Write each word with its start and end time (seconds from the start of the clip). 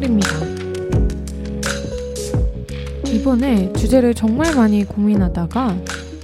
소울입니다. 0.00 0.28
이번에 3.06 3.72
주제를 3.74 4.14
정말 4.14 4.54
많이 4.56 4.84
고민하다가 4.84 5.76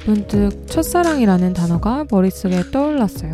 문득 0.07 0.67
첫사랑이라는 0.67 1.53
단어가 1.53 2.07
머릿속에 2.11 2.71
떠올랐어요. 2.71 3.33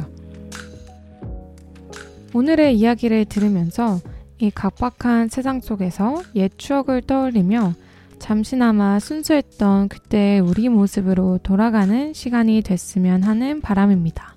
오늘의 2.34 2.76
이야기를 2.76 3.26
들으면서 3.26 4.00
이 4.38 4.50
각박한 4.50 5.28
세상 5.28 5.60
속에서 5.60 6.22
옛 6.34 6.50
추억을 6.56 7.02
떠올리며 7.02 7.74
잠시나마 8.18 8.98
순수했던 8.98 9.88
그때의 9.88 10.40
우리 10.40 10.68
모습으로 10.68 11.38
돌아가는 11.42 12.12
시간이 12.12 12.62
됐으면 12.62 13.22
하는 13.22 13.60
바람입니다. 13.60 14.36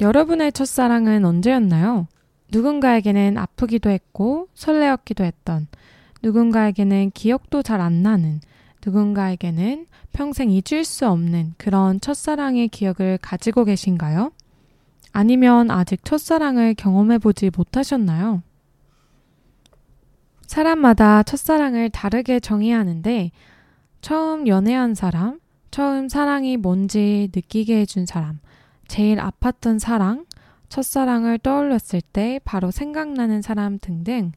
여러분의 0.00 0.52
첫사랑은 0.52 1.24
언제였나요? 1.24 2.06
누군가에게는 2.50 3.36
아프기도 3.36 3.90
했고 3.90 4.48
설레었기도 4.54 5.24
했던, 5.24 5.66
누군가에게는 6.22 7.10
기억도 7.12 7.62
잘 7.62 7.80
안 7.80 8.02
나는, 8.02 8.40
누군가에게는 8.84 9.86
평생 10.12 10.50
잊을 10.50 10.84
수 10.84 11.06
없는 11.06 11.54
그런 11.58 12.00
첫사랑의 12.00 12.68
기억을 12.68 13.18
가지고 13.20 13.64
계신가요? 13.64 14.32
아니면 15.12 15.70
아직 15.70 16.04
첫사랑을 16.04 16.74
경험해 16.74 17.18
보지 17.18 17.50
못하셨나요? 17.56 18.42
사람마다 20.46 21.22
첫사랑을 21.22 21.90
다르게 21.90 22.40
정의하는데, 22.40 23.30
처음 24.00 24.46
연애한 24.46 24.94
사람, 24.94 25.40
처음 25.70 26.08
사랑이 26.08 26.56
뭔지 26.56 27.30
느끼게 27.34 27.80
해준 27.80 28.06
사람, 28.06 28.38
제일 28.86 29.18
아팠던 29.18 29.78
사랑, 29.78 30.24
첫사랑을 30.68 31.38
떠올렸을 31.38 32.00
때 32.12 32.40
바로 32.44 32.70
생각나는 32.70 33.42
사람 33.42 33.78
등등 33.78 34.32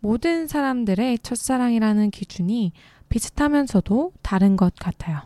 모든 0.00 0.46
사람들의 0.46 1.18
첫사랑이라는 1.20 2.10
기준이 2.10 2.72
비슷하면서도 3.08 4.12
다른 4.22 4.56
것 4.56 4.74
같아요. 4.74 5.20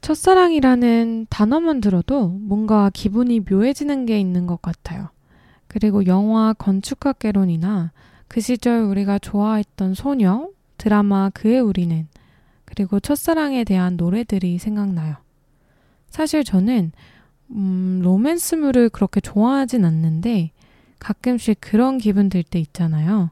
첫사랑이라는 0.00 1.26
단어만 1.28 1.80
들어도 1.80 2.28
뭔가 2.28 2.90
기분이 2.92 3.40
묘해지는 3.40 4.06
게 4.06 4.18
있는 4.18 4.46
것 4.46 4.62
같아요. 4.62 5.10
그리고 5.68 6.06
영화 6.06 6.52
건축학개론이나 6.54 7.92
그 8.26 8.40
시절 8.40 8.80
우리가 8.82 9.18
좋아했던 9.18 9.94
소녀, 9.94 10.48
드라마 10.78 11.30
그의 11.30 11.60
우리는, 11.60 12.08
그리고 12.64 12.98
첫사랑에 12.98 13.64
대한 13.64 13.96
노래들이 13.96 14.58
생각나요. 14.58 15.16
사실 16.08 16.44
저는, 16.44 16.92
음, 17.52 18.00
로맨스물을 18.02 18.90
그렇게 18.90 19.20
좋아하진 19.20 19.84
않는데 19.84 20.50
가끔씩 20.98 21.58
그런 21.60 21.98
기분 21.98 22.28
들 22.28 22.42
때 22.42 22.58
있잖아요. 22.60 23.30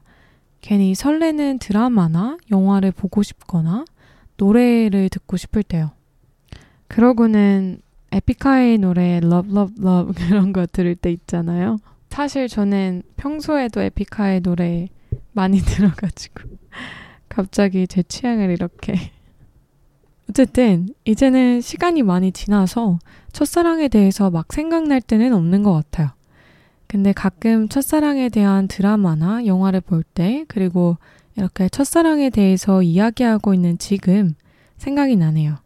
괜히 0.61 0.93
설레는 0.95 1.59
드라마나 1.59 2.37
영화를 2.51 2.91
보고 2.91 3.23
싶거나 3.23 3.85
노래를 4.37 5.09
듣고 5.09 5.37
싶을 5.37 5.63
때요. 5.63 5.91
그러고는 6.87 7.81
에픽하의 8.11 8.79
노래 8.79 9.17
Love 9.17 9.51
Love 9.51 9.75
Love 9.79 10.13
그런 10.27 10.51
거 10.53 10.65
들을 10.65 10.95
때 10.95 11.11
있잖아요. 11.11 11.77
사실 12.09 12.47
저는 12.47 13.03
평소에도 13.17 13.81
에픽하의 13.81 14.41
노래 14.41 14.87
많이 15.31 15.59
들어가지고 15.61 16.41
갑자기 17.29 17.87
제 17.87 18.01
취향을 18.03 18.49
이렇게 18.49 19.11
어쨌든 20.29 20.89
이제는 21.05 21.59
시간이 21.59 22.03
많이 22.03 22.31
지나서 22.31 22.99
첫사랑에 23.33 23.87
대해서 23.87 24.29
막 24.29 24.53
생각날 24.53 25.01
때는 25.01 25.33
없는 25.33 25.63
것 25.63 25.73
같아요. 25.73 26.09
근데 26.85 27.13
가끔 27.13 27.67
첫사랑에 27.67 28.29
대한 28.29 28.67
드라마나 28.67 29.45
영화를 29.45 29.81
볼 29.81 30.03
때, 30.03 30.45
그리고 30.47 30.97
이렇게 31.35 31.67
첫사랑에 31.67 32.29
대해서 32.29 32.83
이야기하고 32.83 33.55
있는 33.55 33.77
지금 33.79 34.35
생각이 34.77 35.15
나네요. 35.15 35.57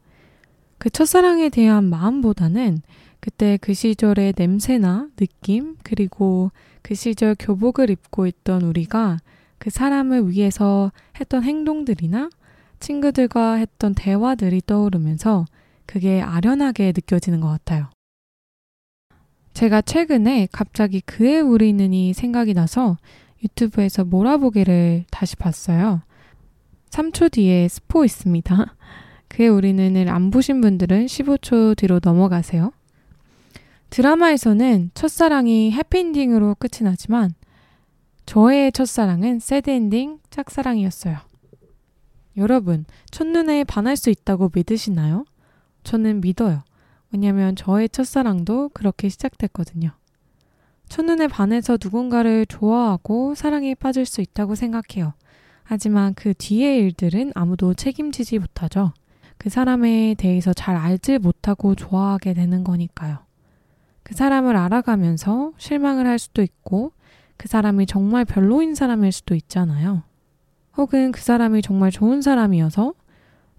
그 0.78 0.90
첫사랑에 0.90 1.50
대한 1.50 1.85
마음보다는 1.85 2.81
그때 3.19 3.57
그 3.62 3.74
시절의 3.74 4.34
냄새나 4.38 5.09
느낌, 5.18 5.75
그리고 5.84 6.51
그 6.81 6.95
시절 6.95 7.35
교복을 7.38 7.90
입고 7.90 8.28
있던 8.28 8.62
우리가 8.62 9.18
그 9.57 9.69
사람을 9.69 10.30
위해서 10.30 10.91
했던 11.19 11.44
행동들이나 11.44 12.30
친구들과 12.83 13.53
했던 13.53 13.95
대화들이 13.95 14.61
떠오르면서 14.66 15.45
그게 15.85 16.21
아련하게 16.21 16.88
느껴지는 16.88 17.39
것 17.39 17.47
같아요. 17.47 17.89
제가 19.53 19.81
최근에 19.81 20.49
갑자기 20.51 20.99
그의 20.99 21.39
우리는이 21.39 22.13
생각이 22.13 22.53
나서 22.53 22.97
유튜브에서 23.41 24.03
몰아보기를 24.03 25.05
다시 25.11 25.38
봤어요. 25.38 26.01
3초 26.89 27.31
뒤에 27.31 27.69
스포 27.69 28.03
있습니다. 28.03 28.75
그의 29.29 29.47
우리는을 29.47 30.09
안 30.09 30.29
보신 30.29 30.59
분들은 30.59 31.05
15초 31.05 31.77
뒤로 31.77 32.01
넘어가세요. 32.03 32.73
드라마에서는 33.91 34.91
첫사랑이 34.94 35.71
해피엔딩으로 35.71 36.55
끝이 36.55 36.83
나지만 36.83 37.33
저의 38.25 38.71
첫사랑은 38.73 39.39
새드엔딩 39.39 40.19
짝사랑이었어요. 40.29 41.32
여러분, 42.38 42.85
첫눈에 43.11 43.63
반할 43.63 43.95
수 43.95 44.09
있다고 44.09 44.51
믿으시나요? 44.53 45.25
저는 45.83 46.21
믿어요. 46.21 46.63
왜냐면 47.11 47.55
저의 47.55 47.89
첫사랑도 47.89 48.69
그렇게 48.73 49.09
시작됐거든요. 49.09 49.91
첫눈에 50.89 51.27
반해서 51.27 51.77
누군가를 51.81 52.45
좋아하고 52.47 53.35
사랑에 53.35 53.75
빠질 53.75 54.05
수 54.05 54.21
있다고 54.21 54.55
생각해요. 54.55 55.13
하지만 55.63 56.13
그 56.13 56.33
뒤의 56.33 56.79
일들은 56.79 57.31
아무도 57.35 57.73
책임지지 57.73 58.39
못하죠. 58.39 58.94
그 59.38 59.50
사람에 59.50 60.15
대해서 60.17 60.53
잘 60.53 60.75
알지 60.75 61.19
못하고 61.19 61.75
좋아하게 61.75 62.33
되는 62.33 62.63
거니까요. 62.63 63.19
그 64.03 64.15
사람을 64.15 64.55
알아가면서 64.55 65.53
실망을 65.57 66.05
할 66.05 66.19
수도 66.19 66.41
있고, 66.41 66.91
그 67.38 67.47
사람이 67.47 67.85
정말 67.85 68.25
별로인 68.25 68.75
사람일 68.75 69.11
수도 69.11 69.35
있잖아요. 69.35 70.03
혹은 70.78 71.11
그 71.11 71.22
사람이 71.22 71.61
정말 71.61 71.91
좋은 71.91 72.22
사람이어서 72.22 72.94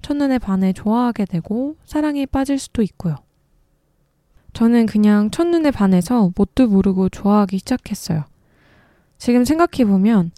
첫눈에 0.03 0.39
반해 0.39 0.73
좋아하게 0.73 1.25
되고 1.25 1.77
사랑에 1.85 2.27
빠질 2.27 2.59
수도 2.59 2.83
있고요. 2.83 3.17
저는 4.53 4.87
그냥 4.87 5.31
첫눈에 5.31 5.71
반해서 5.71 6.31
뭣도 6.37 6.69
모르고 6.69 7.09
좋아하기 7.09 7.59
시작했어요. 7.59 8.25
지금 9.19 9.45
생각해보면 9.45 10.33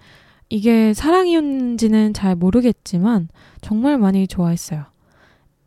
이게 0.48 0.94
사랑이었는지는 0.94 2.14
잘 2.14 2.36
모르겠지만 2.36 3.28
정말 3.60 3.98
많이 3.98 4.26
좋아했어요. 4.26 4.84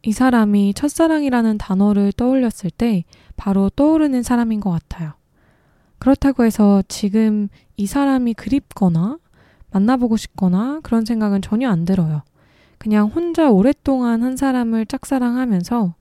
이 0.04 0.12
사람이 0.14 0.74
첫사랑이라는 0.76 1.58
단어를 1.58 2.14
떠올렸을 2.14 2.72
때 2.76 3.04
바로 3.36 3.70
떠오르는 3.70 4.24
사람인 4.24 4.62
것 4.62 4.72
같아요. 4.72 5.14
그렇다고 5.98 6.46
해서 6.46 6.82
지금 6.88 7.50
이 7.76 7.86
사람이 7.86 8.34
그립거나 8.36 9.18
만나보고 9.72 10.18
싶거나 10.18 10.80
그런 10.84 11.06
생각은 11.06 11.42
전혀 11.42 11.70
안 11.70 11.86
들어요. 11.86 12.24
그냥 12.78 13.08
혼자 13.08 13.50
오랫동안 13.50 14.24
한 14.24 14.38
사람을 14.38 14.86
짝사랑하면서 14.86 15.94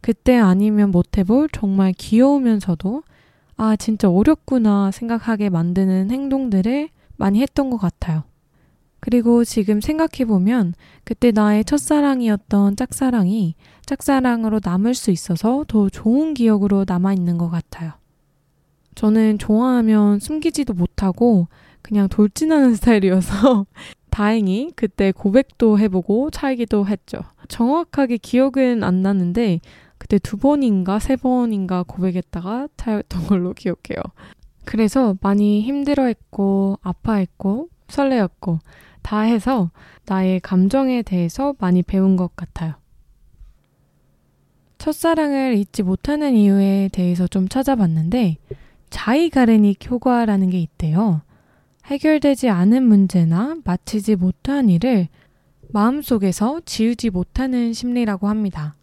그때 0.00 0.36
아니면 0.36 0.90
못 0.90 1.18
해볼 1.18 1.48
정말 1.52 1.92
귀여우면서도 1.92 3.02
아, 3.56 3.76
진짜 3.76 4.10
어렵구나 4.10 4.90
생각하게 4.90 5.48
만드는 5.48 6.10
행동들을 6.10 6.90
많이 7.16 7.40
했던 7.40 7.70
것 7.70 7.78
같아요. 7.78 8.24
그리고 9.00 9.44
지금 9.44 9.80
생각해보면 9.80 10.74
그때 11.04 11.30
나의 11.30 11.64
첫사랑이었던 11.64 12.76
짝사랑이 12.76 13.54
짝사랑으로 13.86 14.60
남을 14.62 14.94
수 14.94 15.10
있어서 15.10 15.64
더 15.68 15.88
좋은 15.88 16.34
기억으로 16.34 16.84
남아있는 16.86 17.38
것 17.38 17.48
같아요. 17.48 17.92
저는 18.96 19.38
좋아하면 19.38 20.18
숨기지도 20.18 20.74
못하고 20.74 21.46
그냥 21.82 22.08
돌진하는 22.08 22.74
스타일이어서 22.74 23.66
다행히 24.10 24.72
그때 24.74 25.12
고백도 25.12 25.78
해보고 25.78 26.30
차이기도 26.30 26.86
했죠. 26.86 27.18
정확하게 27.48 28.16
기억은 28.16 28.82
안 28.82 29.02
나는데 29.02 29.60
그때 29.98 30.18
두 30.18 30.36
번인가 30.36 30.98
세 30.98 31.16
번인가 31.16 31.84
고백했다가 31.84 32.68
차였던 32.76 33.26
걸로 33.26 33.52
기억해요. 33.52 34.02
그래서 34.64 35.16
많이 35.20 35.60
힘들어했고 35.62 36.78
아파했고 36.82 37.68
설레었고 37.88 38.58
다 39.02 39.20
해서 39.20 39.70
나의 40.06 40.40
감정에 40.40 41.02
대해서 41.02 41.54
많이 41.58 41.82
배운 41.82 42.16
것 42.16 42.34
같아요. 42.34 42.74
첫사랑을 44.78 45.56
잊지 45.56 45.82
못하는 45.82 46.34
이유에 46.34 46.90
대해서 46.92 47.26
좀 47.26 47.48
찾아봤는데 47.48 48.38
자이가르닉 48.90 49.90
효과라는 49.90 50.50
게 50.50 50.58
있대요. 50.60 51.22
해결되지 51.86 52.48
않은 52.48 52.82
문제나 52.82 53.56
마치지 53.64 54.16
못한 54.16 54.68
일을 54.68 55.08
마음속에서 55.68 56.60
지우지 56.64 57.10
못하는 57.10 57.72
심리라고 57.72 58.28
합니다. 58.28 58.76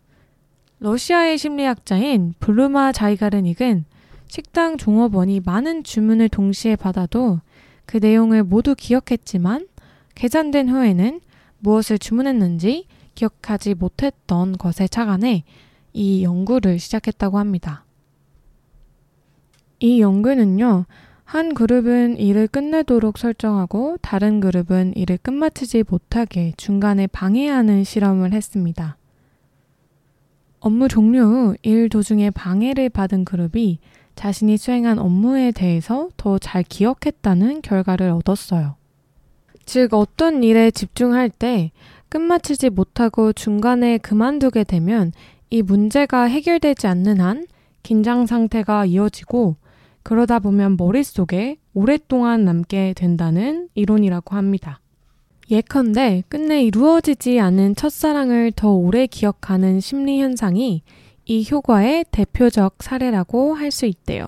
러시아의 0.79 1.37
심리학자인 1.37 2.33
블루마 2.39 2.91
자이가르닉은 2.91 3.85
식당 4.27 4.77
종업원이 4.77 5.41
많은 5.41 5.83
주문을 5.83 6.29
동시에 6.29 6.75
받아도 6.75 7.39
그 7.85 7.97
내용을 7.97 8.43
모두 8.43 8.75
기억했지만 8.75 9.67
계산된 10.15 10.69
후에는 10.69 11.21
무엇을 11.59 11.99
주문했는지 11.99 12.87
기억하지 13.15 13.75
못했던 13.75 14.57
것에 14.57 14.87
착안해 14.87 15.43
이 15.93 16.23
연구를 16.23 16.79
시작했다고 16.79 17.37
합니다. 17.37 17.82
이 19.83 19.99
연구는요, 19.99 20.85
한 21.25 21.53
그룹은 21.53 22.17
일을 22.17 22.47
끝내도록 22.47 23.17
설정하고 23.17 23.97
다른 24.01 24.39
그룹은 24.39 24.93
일을 24.95 25.17
끝마치지 25.17 25.83
못하게 25.89 26.53
중간에 26.55 27.05
방해하는 27.07 27.83
실험을 27.83 28.31
했습니다. 28.31 28.95
업무 30.61 30.87
종료 30.87 31.23
후 31.25 31.55
일 31.63 31.89
도중에 31.89 32.29
방해를 32.29 32.87
받은 32.87 33.25
그룹이 33.25 33.79
자신이 34.15 34.55
수행한 34.55 34.99
업무에 34.99 35.51
대해서 35.51 36.07
더 36.15 36.39
잘 36.39 36.63
기억했다는 36.63 37.61
결과를 37.61 38.09
얻었어요. 38.11 38.75
즉, 39.65 39.93
어떤 39.93 40.43
일에 40.43 40.71
집중할 40.71 41.29
때 41.29 41.71
끝마치지 42.07 42.69
못하고 42.69 43.33
중간에 43.33 43.97
그만두게 43.97 44.63
되면 44.63 45.11
이 45.49 45.61
문제가 45.61 46.23
해결되지 46.23 46.87
않는 46.87 47.19
한 47.19 47.47
긴장 47.81 48.25
상태가 48.25 48.85
이어지고 48.85 49.57
그러다 50.03 50.39
보면 50.39 50.75
머릿속에 50.77 51.57
오랫동안 51.73 52.45
남게 52.45 52.93
된다는 52.95 53.69
이론이라고 53.73 54.35
합니다. 54.35 54.79
예컨대 55.49 56.23
끝내 56.29 56.63
이루어지지 56.63 57.39
않은 57.39 57.75
첫사랑을 57.75 58.51
더 58.55 58.71
오래 58.71 59.07
기억하는 59.07 59.79
심리 59.79 60.21
현상이 60.21 60.83
이 61.25 61.47
효과의 61.49 62.05
대표적 62.11 62.77
사례라고 62.79 63.53
할 63.55 63.71
수 63.71 63.85
있대요. 63.85 64.27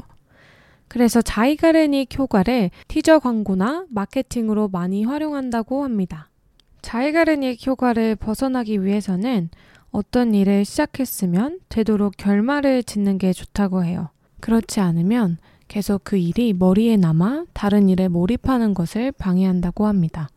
그래서 0.87 1.21
자이가르닉 1.21 2.17
효과를 2.17 2.69
티저 2.87 3.19
광고나 3.19 3.85
마케팅으로 3.89 4.69
많이 4.69 5.03
활용한다고 5.03 5.83
합니다. 5.83 6.29
자이가르닉 6.81 7.65
효과를 7.65 8.15
벗어나기 8.15 8.83
위해서는 8.83 9.49
어떤 9.91 10.33
일을 10.33 10.63
시작했으면 10.63 11.59
되도록 11.69 12.13
결말을 12.17 12.83
짓는 12.83 13.17
게 13.17 13.33
좋다고 13.33 13.83
해요. 13.83 14.09
그렇지 14.39 14.79
않으면 14.79 15.37
계속 15.67 16.03
그 16.03 16.17
일이 16.17 16.53
머리에 16.53 16.95
남아 16.97 17.45
다른 17.53 17.89
일에 17.89 18.07
몰입하는 18.07 18.73
것을 18.73 19.11
방해한다고 19.11 19.87
합니다. 19.87 20.29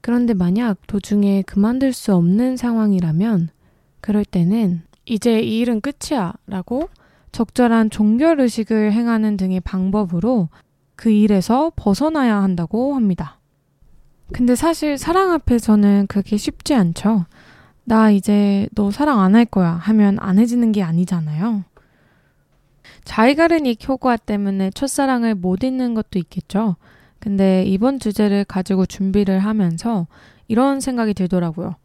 그런데 0.00 0.34
만약 0.34 0.78
도중에 0.86 1.42
그만둘 1.42 1.92
수 1.92 2.14
없는 2.14 2.56
상황이라면 2.56 3.48
그럴 4.00 4.24
때는 4.24 4.82
이제 5.04 5.40
이 5.40 5.58
일은 5.58 5.80
끝이야 5.80 6.34
라고 6.46 6.88
적절한 7.32 7.90
종결의식을 7.90 8.92
행하는 8.92 9.36
등의 9.36 9.60
방법으로 9.60 10.48
그 10.94 11.10
일에서 11.10 11.72
벗어나야 11.76 12.40
한다고 12.42 12.94
합니다. 12.94 13.38
근데 14.32 14.54
사실 14.56 14.96
사랑 14.96 15.32
앞에서는 15.32 16.06
그게 16.08 16.36
쉽지 16.36 16.74
않죠. 16.74 17.26
나 17.84 18.10
이제 18.10 18.68
너 18.74 18.90
사랑 18.90 19.20
안 19.20 19.34
할 19.34 19.44
거야 19.44 19.72
하면 19.72 20.16
안 20.20 20.38
해지는 20.38 20.72
게 20.72 20.82
아니잖아요. 20.82 21.64
자이가르닉 23.06 23.88
효과 23.88 24.16
때문에 24.16 24.70
첫사랑을 24.70 25.36
못 25.36 25.62
잊는 25.62 25.94
것도 25.94 26.18
있겠죠. 26.18 26.76
근데 27.18 27.64
이번 27.64 27.98
주제를 27.98 28.44
가지고 28.44 28.84
준비를 28.84 29.38
하면서 29.38 30.06
이런 30.48 30.80
생각이 30.80 31.14
들더라고요. 31.14 31.76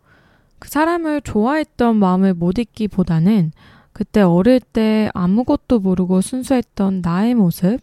그 0.60 0.68
사람을 0.70 1.22
좋아했던 1.22 1.96
마음을 1.96 2.34
못 2.34 2.58
잊기보다는 2.58 3.52
그때 3.94 4.22
어릴 4.22 4.60
때 4.60 5.10
아무것도 5.14 5.80
모르고 5.80 6.22
순수했던 6.22 7.02
나의 7.02 7.36
모습, 7.36 7.80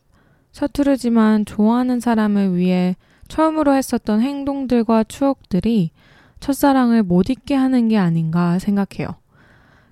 서투르지만 0.52 1.44
좋아하는 1.44 2.00
사람을 2.00 2.56
위해 2.56 2.96
처음으로 3.28 3.74
했었던 3.74 4.20
행동들과 4.20 5.04
추억들이 5.04 5.90
첫사랑을 6.40 7.02
못 7.02 7.30
잊게 7.30 7.54
하는 7.54 7.88
게 7.88 7.98
아닌가 7.98 8.58
생각해요. 8.58 9.14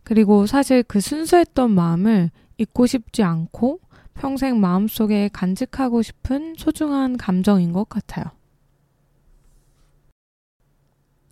그리고 0.02 0.46
사실 0.46 0.82
그 0.82 1.00
순수했던 1.00 1.70
마음을 1.70 2.30
잊고 2.58 2.86
싶지 2.86 3.22
않고 3.22 3.80
평생 4.14 4.60
마음속에 4.60 5.28
간직하고 5.32 6.02
싶은 6.02 6.54
소중한 6.56 7.16
감정인 7.16 7.72
것 7.72 7.88
같아요. 7.88 8.24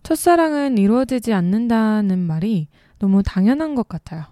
첫사랑은 0.03 0.77
이루어지지 0.77 1.33
않는다는 1.33 2.19
말이 2.19 2.67
너무 2.99 3.23
당연한 3.23 3.73
것 3.73 3.87
같아요. 3.87 4.25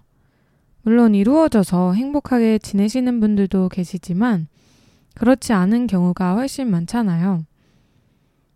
물론 0.82 1.14
이루어져서 1.14 1.94
행복하게 1.94 2.58
지내시는 2.58 3.18
분들도 3.18 3.70
계시지만 3.70 4.46
그렇지 5.14 5.52
않은 5.52 5.86
경우가 5.86 6.34
훨씬 6.34 6.70
많잖아요. 6.70 7.44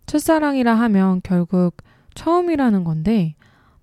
첫사랑이라 0.07 0.75
하면 0.75 1.21
결국 1.25 1.77
처음이라는 2.15 2.85
건데 2.85 3.35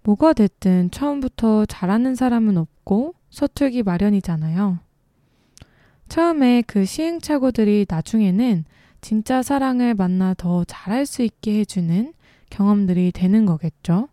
뭐가 0.04 0.34
됐든 0.34 0.92
처음부터 0.92 1.66
잘하는 1.66 2.16
사람은 2.16 2.58
없고 2.58 3.16
서툴기 3.36 3.84
마련이잖아요. 3.84 4.80
처음에 6.10 6.64
그 6.66 6.86
시행착오들이 6.86 7.86
나중에는 7.88 8.66
진짜 9.02 9.44
사랑을 9.44 9.94
만나 9.94 10.34
더 10.34 10.64
잘할 10.64 11.06
수 11.06 11.22
있게 11.22 11.60
해주는 11.60 12.14
경험들이 12.50 13.12
되는 13.12 13.46
거겠죠. 13.46 14.08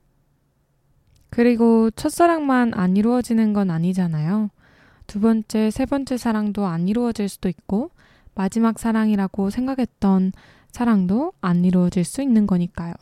그리고 1.31 1.91
첫사랑만 1.91 2.75
안 2.75 2.97
이루어지는 2.97 3.55
건 3.55 3.71
아니잖아요. 3.71 4.51
두 5.07 5.21
번째, 5.21 5.71
세 5.71 5.87
번째 5.87 6.19
사랑도 6.19 6.67
안 6.67 6.89
이루어질 6.89 7.29
수도 7.29 7.49
있고, 7.49 7.91
마지막 8.35 8.79
사랑이라고 8.79 9.51
생각했던 9.51 10.33
사랑도 10.71 11.33
안 11.41 11.65
이루어질 11.65 12.05
수 12.05 12.21
있는 12.23 12.47
거니까요. 12.47 12.93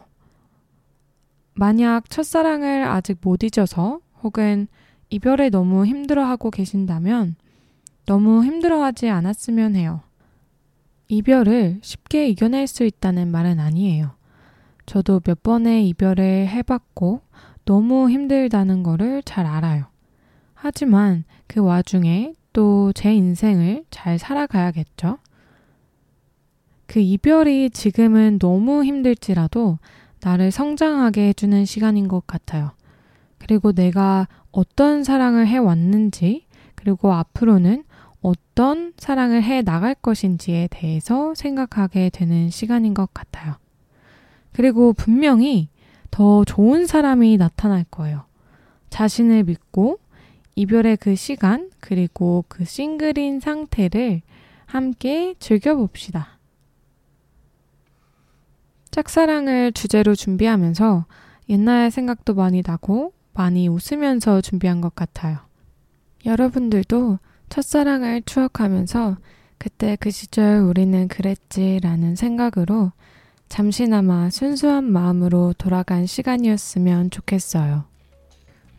만약 1.54 2.08
첫사랑을 2.08 2.84
아직 2.84 3.18
못 3.20 3.42
잊어서 3.42 4.00
혹은 4.22 4.68
이별에 5.10 5.50
너무 5.50 5.86
힘들어하고 5.86 6.50
계신다면 6.50 7.36
너무 8.06 8.44
힘들어하지 8.44 9.08
않았으면 9.08 9.76
해요. 9.76 10.00
이별을 11.08 11.80
쉽게 11.82 12.28
이겨낼 12.28 12.66
수 12.66 12.84
있다는 12.84 13.30
말은 13.30 13.58
아니에요. 13.58 14.12
저도 14.86 15.20
몇 15.20 15.42
번의 15.42 15.88
이별을 15.88 16.48
해봤고 16.48 17.22
너무 17.64 18.10
힘들다는 18.10 18.82
거를 18.82 19.22
잘 19.24 19.46
알아요. 19.46 19.86
하지만 20.54 21.24
그 21.46 21.60
와중에 21.60 22.34
또 22.52 22.92
제 22.94 23.14
인생을 23.14 23.84
잘 23.90 24.18
살아가야겠죠? 24.18 25.18
그 26.86 26.98
이별이 26.98 27.70
지금은 27.70 28.38
너무 28.40 28.84
힘들지라도 28.84 29.78
나를 30.22 30.50
성장하게 30.50 31.28
해주는 31.28 31.64
시간인 31.64 32.08
것 32.08 32.26
같아요. 32.26 32.72
그리고 33.40 33.72
내가 33.72 34.28
어떤 34.52 35.02
사랑을 35.02 35.46
해왔는지, 35.48 36.46
그리고 36.76 37.12
앞으로는 37.12 37.84
어떤 38.22 38.92
사랑을 38.96 39.42
해 39.42 39.62
나갈 39.62 39.94
것인지에 39.94 40.68
대해서 40.70 41.34
생각하게 41.34 42.10
되는 42.10 42.50
시간인 42.50 42.94
것 42.94 43.12
같아요. 43.12 43.56
그리고 44.52 44.92
분명히 44.92 45.68
더 46.10 46.44
좋은 46.44 46.86
사람이 46.86 47.36
나타날 47.38 47.84
거예요. 47.90 48.24
자신을 48.90 49.44
믿고 49.44 49.98
이별의 50.54 50.98
그 50.98 51.14
시간, 51.14 51.70
그리고 51.80 52.44
그 52.48 52.64
싱글인 52.64 53.40
상태를 53.40 54.20
함께 54.66 55.34
즐겨봅시다. 55.38 56.38
짝사랑을 58.90 59.72
주제로 59.72 60.14
준비하면서 60.14 61.06
옛날 61.48 61.90
생각도 61.90 62.34
많이 62.34 62.62
나고 62.66 63.12
많이 63.40 63.68
웃으면서 63.68 64.42
준비한 64.42 64.82
것 64.82 64.94
같아요. 64.94 65.38
여러분들도 66.26 67.18
첫사랑을 67.48 68.20
추억하면서 68.26 69.16
그때 69.56 69.96
그 69.98 70.10
시절 70.10 70.58
우리는 70.58 71.08
그랬지라는 71.08 72.16
생각으로 72.16 72.92
잠시나마 73.48 74.28
순수한 74.28 74.84
마음으로 74.84 75.54
돌아간 75.56 76.04
시간이었으면 76.04 77.08
좋겠어요. 77.08 77.84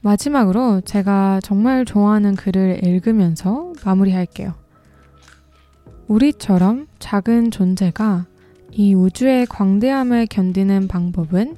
마지막으로 0.01 0.81
제가 0.81 1.39
정말 1.41 1.83
좋아하는 1.83 2.35
글을 2.35 2.85
읽으면서 2.85 3.73
마무리할게요. 3.83 4.53
우리처럼 6.07 6.85
작은 6.99 7.49
존재가 7.49 8.27
이 8.69 8.93
우주의 8.93 9.47
광대함을 9.47 10.27
견디는 10.27 10.87
방법은 10.87 11.57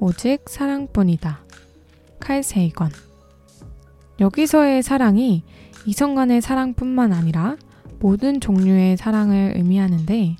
오직 0.00 0.48
사랑뿐이다. 0.48 1.42
칼 2.20 2.42
세이건. 2.42 2.90
여기서의 4.20 4.82
사랑이 4.82 5.42
이성 5.86 6.14
간의 6.14 6.40
사랑뿐만 6.40 7.12
아니라 7.12 7.56
모든 8.00 8.40
종류의 8.40 8.96
사랑을 8.96 9.54
의미하는데 9.56 10.36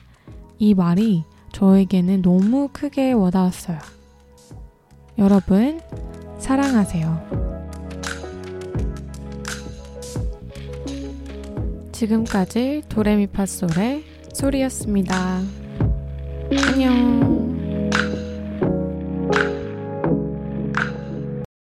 이 0.59 0.75
말이 0.75 1.25
저에게는 1.53 2.23
너무 2.23 2.69
크게 2.73 3.13
와닿았어요. 3.13 3.79
여러분, 5.19 5.81
사랑하세요. 6.39 7.49
지금까지 11.93 12.83
도레미파솔의 12.89 14.05
소리였습니다. 14.33 15.41
안녕. 16.51 17.38